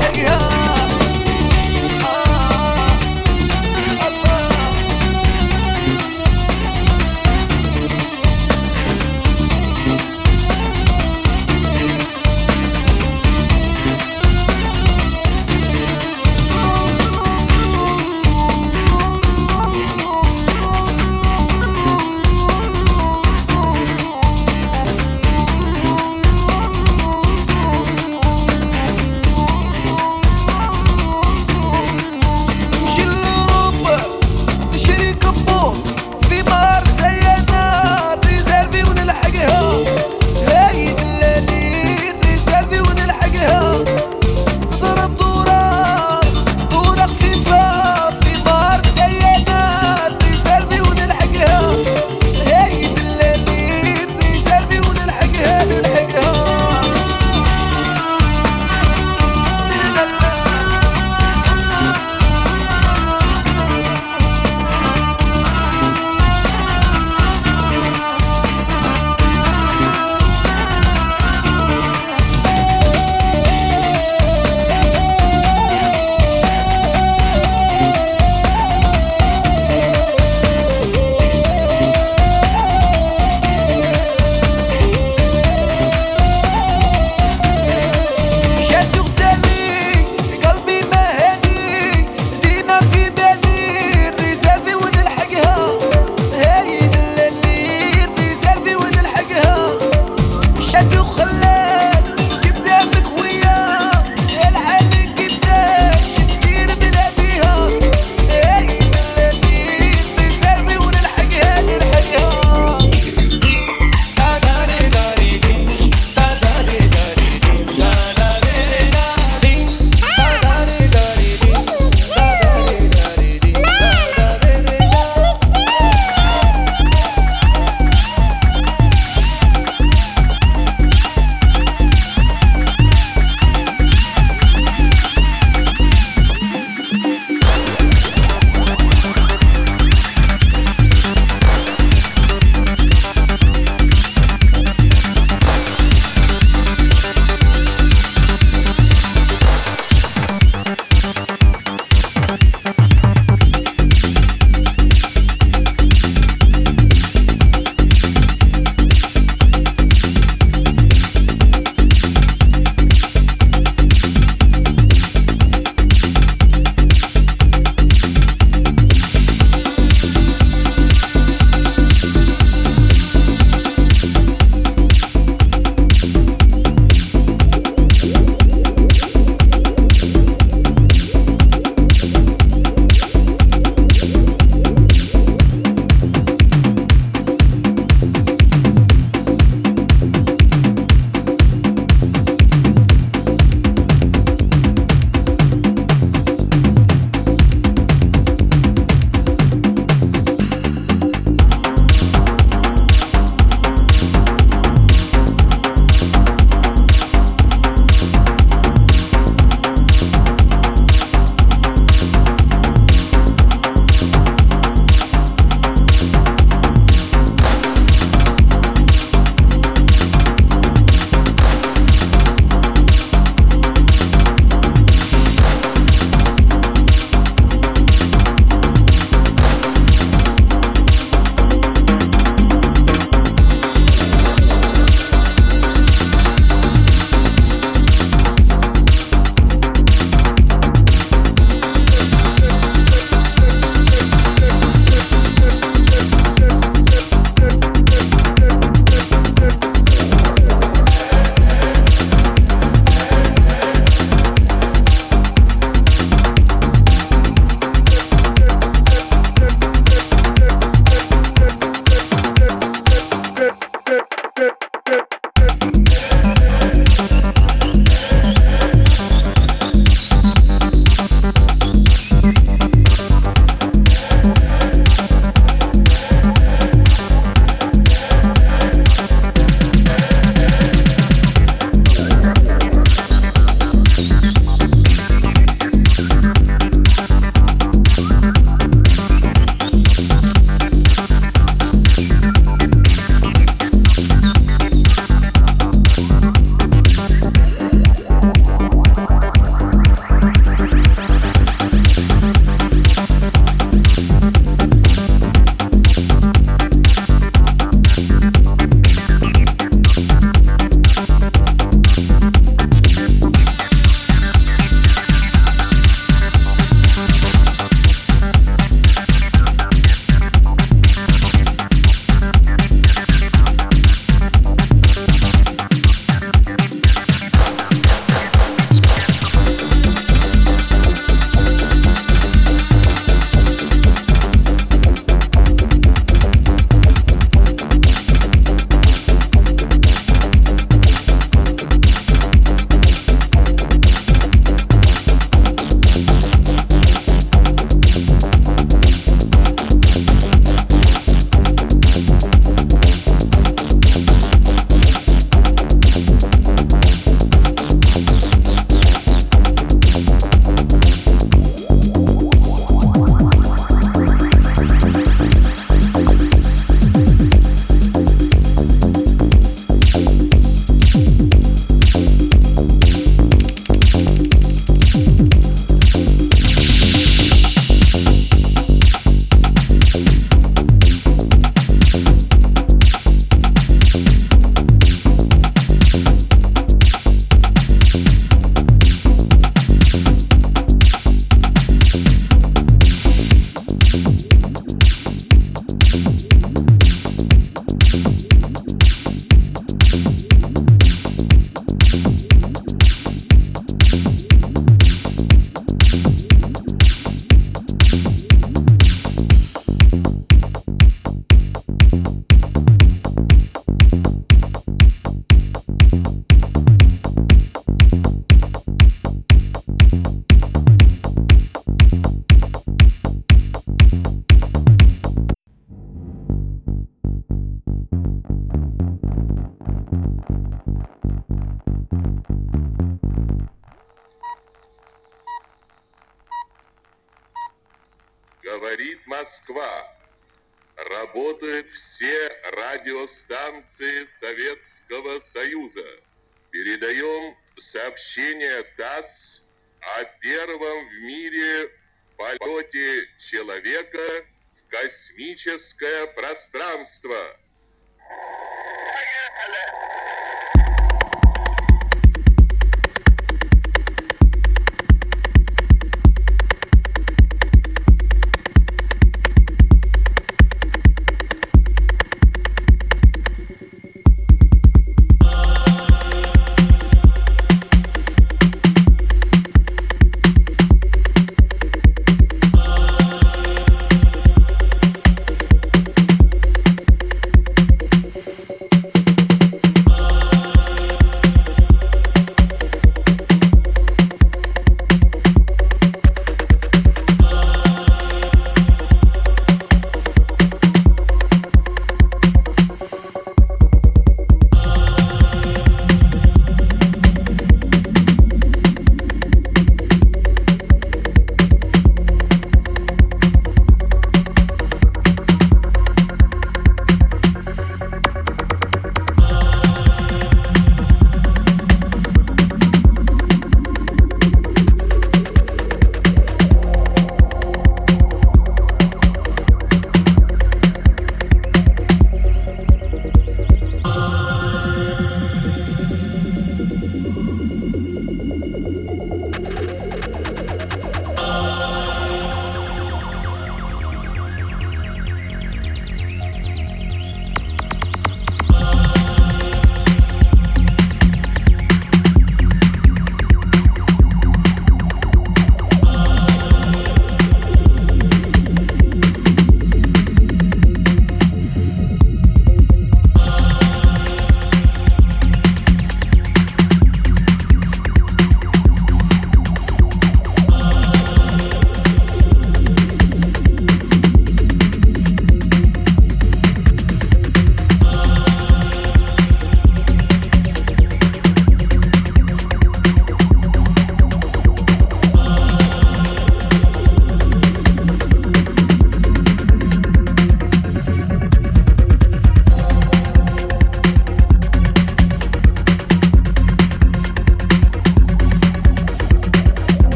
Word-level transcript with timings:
yeah. 0.00 0.49